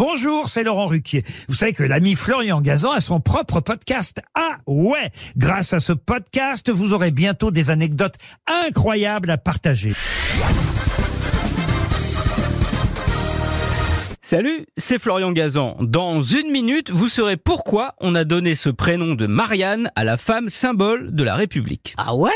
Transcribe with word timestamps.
Bonjour, 0.00 0.48
c'est 0.48 0.64
Laurent 0.64 0.86
Ruquier. 0.86 1.24
Vous 1.46 1.54
savez 1.54 1.74
que 1.74 1.82
l'ami 1.82 2.14
Florian 2.14 2.62
Gazan 2.62 2.92
a 2.92 3.00
son 3.00 3.20
propre 3.20 3.60
podcast. 3.60 4.22
Ah 4.34 4.56
ouais 4.66 5.10
Grâce 5.36 5.74
à 5.74 5.78
ce 5.78 5.92
podcast, 5.92 6.70
vous 6.70 6.94
aurez 6.94 7.10
bientôt 7.10 7.50
des 7.50 7.68
anecdotes 7.68 8.14
incroyables 8.46 9.28
à 9.28 9.36
partager. 9.36 9.92
Salut, 14.22 14.64
c'est 14.78 14.98
Florian 14.98 15.32
Gazan. 15.32 15.76
Dans 15.82 16.22
une 16.22 16.50
minute, 16.50 16.88
vous 16.90 17.10
saurez 17.10 17.36
pourquoi 17.36 17.94
on 18.00 18.14
a 18.14 18.24
donné 18.24 18.54
ce 18.54 18.70
prénom 18.70 19.14
de 19.14 19.26
Marianne 19.26 19.90
à 19.96 20.04
la 20.04 20.16
femme 20.16 20.48
symbole 20.48 21.14
de 21.14 21.24
la 21.24 21.34
République. 21.34 21.94
Ah 21.98 22.14
ouais? 22.14 22.30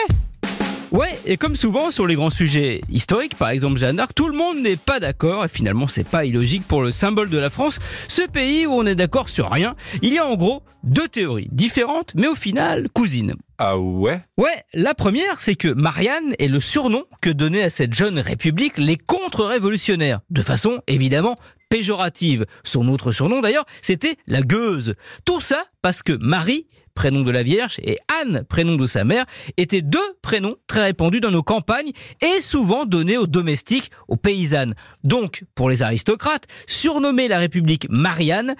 Ouais, 0.92 1.18
et 1.26 1.36
comme 1.36 1.56
souvent 1.56 1.90
sur 1.90 2.06
les 2.06 2.14
grands 2.14 2.30
sujets 2.30 2.80
historiques, 2.88 3.36
par 3.36 3.48
exemple 3.48 3.78
Jeanne 3.78 3.96
d'Arc, 3.96 4.14
tout 4.14 4.28
le 4.28 4.36
monde 4.36 4.58
n'est 4.58 4.76
pas 4.76 5.00
d'accord, 5.00 5.44
et 5.44 5.48
finalement 5.48 5.88
c'est 5.88 6.08
pas 6.08 6.24
illogique 6.24 6.66
pour 6.68 6.82
le 6.82 6.92
symbole 6.92 7.30
de 7.30 7.38
la 7.38 7.50
France, 7.50 7.80
ce 8.08 8.22
pays 8.22 8.66
où 8.66 8.72
on 8.72 8.86
est 8.86 8.94
d'accord 8.94 9.28
sur 9.28 9.50
rien. 9.50 9.74
Il 10.02 10.12
y 10.12 10.18
a 10.18 10.26
en 10.26 10.36
gros 10.36 10.62
deux 10.84 11.08
théories 11.08 11.48
différentes, 11.50 12.12
mais 12.14 12.28
au 12.28 12.34
final 12.34 12.88
cousines. 12.90 13.34
Ah 13.58 13.78
ouais? 13.78 14.20
Ouais, 14.36 14.64
la 14.72 14.94
première, 14.94 15.40
c'est 15.40 15.54
que 15.54 15.68
Marianne 15.68 16.34
est 16.38 16.48
le 16.48 16.60
surnom 16.60 17.04
que 17.20 17.30
donnaient 17.30 17.62
à 17.62 17.70
cette 17.70 17.94
jeune 17.94 18.18
république 18.18 18.78
les 18.78 18.96
contre-révolutionnaires, 18.96 20.20
de 20.30 20.42
façon 20.42 20.80
évidemment 20.88 21.36
péjorative. 21.68 22.46
Son 22.64 22.88
autre 22.88 23.12
surnom 23.12 23.40
d'ailleurs, 23.40 23.66
c'était 23.82 24.16
la 24.26 24.42
gueuse. 24.42 24.94
Tout 25.24 25.40
ça 25.40 25.64
parce 25.82 26.02
que 26.02 26.12
Marie 26.12 26.66
prénom 26.94 27.22
de 27.22 27.30
la 27.30 27.42
Vierge, 27.42 27.78
et 27.82 27.98
Anne, 28.20 28.44
prénom 28.48 28.76
de 28.76 28.86
sa 28.86 29.04
mère, 29.04 29.26
étaient 29.56 29.82
deux 29.82 29.98
prénoms 30.22 30.56
très 30.66 30.84
répandus 30.84 31.20
dans 31.20 31.30
nos 31.30 31.42
campagnes 31.42 31.90
et 32.22 32.40
souvent 32.40 32.86
donnés 32.86 33.18
aux 33.18 33.26
domestiques, 33.26 33.90
aux 34.08 34.16
paysannes. 34.16 34.74
Donc, 35.02 35.44
pour 35.54 35.68
les 35.68 35.82
aristocrates, 35.82 36.46
surnommer 36.66 37.28
la 37.28 37.38
République 37.38 37.86
Marianne, 37.90 38.54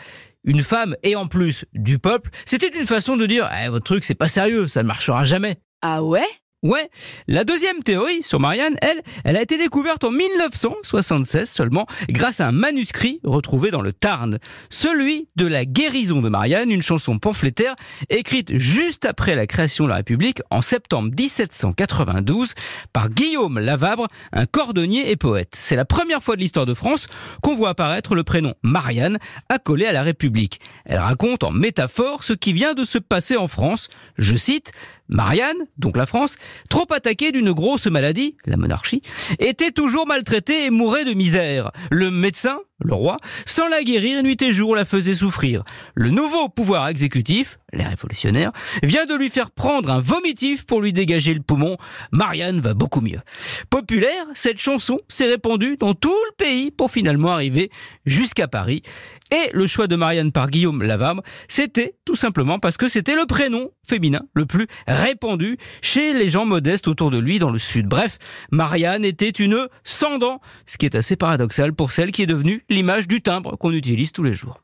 une 0.44 0.62
femme 0.62 0.96
et 1.02 1.16
en 1.16 1.26
plus 1.26 1.64
du 1.72 1.98
peuple, 1.98 2.30
c'était 2.44 2.68
une 2.68 2.86
façon 2.86 3.16
de 3.16 3.24
dire 3.24 3.48
eh, 3.64 3.68
votre 3.68 3.84
truc 3.84 4.04
c'est 4.04 4.14
pas 4.14 4.28
sérieux, 4.28 4.68
ça 4.68 4.82
ne 4.82 4.88
marchera 4.88 5.24
jamais. 5.24 5.56
Ah 5.80 6.02
ouais? 6.02 6.26
Ouais, 6.64 6.88
la 7.28 7.44
deuxième 7.44 7.82
théorie 7.82 8.22
sur 8.22 8.40
Marianne, 8.40 8.76
elle, 8.80 9.02
elle 9.24 9.36
a 9.36 9.42
été 9.42 9.58
découverte 9.58 10.02
en 10.02 10.10
1976 10.10 11.50
seulement 11.50 11.86
grâce 12.08 12.40
à 12.40 12.48
un 12.48 12.52
manuscrit 12.52 13.20
retrouvé 13.22 13.70
dans 13.70 13.82
le 13.82 13.92
Tarn. 13.92 14.38
Celui 14.70 15.28
de 15.36 15.46
la 15.46 15.66
guérison 15.66 16.22
de 16.22 16.30
Marianne, 16.30 16.70
une 16.70 16.80
chanson 16.80 17.18
pamphlétaire 17.18 17.76
écrite 18.08 18.56
juste 18.56 19.04
après 19.04 19.34
la 19.34 19.46
création 19.46 19.84
de 19.84 19.90
la 19.90 19.96
République 19.96 20.40
en 20.48 20.62
septembre 20.62 21.10
1792 21.14 22.54
par 22.94 23.10
Guillaume 23.10 23.58
Lavabre, 23.58 24.08
un 24.32 24.46
cordonnier 24.46 25.10
et 25.10 25.16
poète. 25.16 25.52
C'est 25.52 25.76
la 25.76 25.84
première 25.84 26.22
fois 26.22 26.34
de 26.34 26.40
l'histoire 26.40 26.64
de 26.64 26.72
France 26.72 27.08
qu'on 27.42 27.54
voit 27.54 27.68
apparaître 27.68 28.14
le 28.14 28.24
prénom 28.24 28.54
Marianne 28.62 29.18
accolé 29.50 29.84
à 29.84 29.92
la 29.92 30.02
République. 30.02 30.60
Elle 30.86 30.96
raconte 30.96 31.44
en 31.44 31.50
métaphore 31.50 32.24
ce 32.24 32.32
qui 32.32 32.54
vient 32.54 32.72
de 32.72 32.84
se 32.84 32.96
passer 32.96 33.36
en 33.36 33.48
France. 33.48 33.90
Je 34.16 34.34
cite, 34.34 34.72
Marianne, 35.08 35.66
donc 35.76 35.96
la 35.96 36.06
France, 36.06 36.36
trop 36.70 36.86
attaquée 36.90 37.30
d'une 37.30 37.52
grosse 37.52 37.86
maladie, 37.86 38.36
la 38.46 38.56
monarchie, 38.56 39.02
était 39.38 39.70
toujours 39.70 40.06
maltraitée 40.06 40.64
et 40.64 40.70
mourait 40.70 41.04
de 41.04 41.12
misère. 41.12 41.72
Le 41.90 42.10
médecin, 42.10 42.58
le 42.80 42.94
roi, 42.94 43.18
sans 43.46 43.68
la 43.68 43.82
guérir, 43.82 44.22
nuit 44.22 44.40
et 44.42 44.52
jour 44.52 44.74
la 44.74 44.84
faisait 44.84 45.14
souffrir. 45.14 45.62
Le 45.94 46.10
nouveau 46.10 46.48
pouvoir 46.48 46.88
exécutif, 46.88 47.58
les 47.72 47.84
révolutionnaires, 47.84 48.52
vient 48.82 49.06
de 49.06 49.14
lui 49.14 49.30
faire 49.30 49.50
prendre 49.50 49.90
un 49.90 50.00
vomitif 50.00 50.66
pour 50.66 50.80
lui 50.80 50.92
dégager 50.92 51.34
le 51.34 51.40
poumon. 51.40 51.76
Marianne 52.10 52.60
va 52.60 52.74
beaucoup 52.74 53.00
mieux. 53.00 53.20
Populaire, 53.70 54.26
cette 54.34 54.58
chanson 54.58 54.98
s'est 55.08 55.26
répandue 55.26 55.76
dans 55.76 55.94
tout 55.94 56.08
le 56.08 56.36
pays 56.36 56.70
pour 56.70 56.90
finalement 56.90 57.32
arriver 57.32 57.70
jusqu'à 58.06 58.48
Paris. 58.48 58.82
Et 59.30 59.50
le 59.52 59.66
choix 59.66 59.86
de 59.86 59.96
Marianne 59.96 60.32
par 60.32 60.50
Guillaume 60.50 60.82
Lavabre, 60.82 61.22
c'était 61.48 61.94
tout 62.04 62.14
simplement 62.14 62.58
parce 62.58 62.76
que 62.76 62.88
c'était 62.88 63.16
le 63.16 63.26
prénom 63.26 63.70
féminin 63.86 64.22
le 64.34 64.46
plus 64.46 64.66
répandu 64.86 65.56
chez 65.82 66.12
les 66.12 66.28
gens 66.28 66.46
modestes 66.46 66.88
autour 66.88 67.10
de 67.10 67.18
lui 67.18 67.38
dans 67.38 67.50
le 67.50 67.58
sud. 67.58 67.86
Bref, 67.86 68.18
Marianne 68.50 69.04
était 69.04 69.30
une 69.30 69.68
sans 69.82 70.18
dents, 70.18 70.40
ce 70.66 70.76
qui 70.76 70.86
est 70.86 70.94
assez 70.94 71.16
paradoxal 71.16 71.72
pour 71.72 71.92
celle 71.92 72.12
qui 72.12 72.22
est 72.22 72.26
devenue 72.26 72.64
l'image 72.68 73.08
du 73.08 73.22
timbre 73.22 73.56
qu'on 73.56 73.72
utilise 73.72 74.12
tous 74.12 74.22
les 74.22 74.34
jours. 74.34 74.63